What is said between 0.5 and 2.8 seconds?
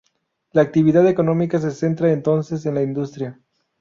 La actividad económica se centra entonces en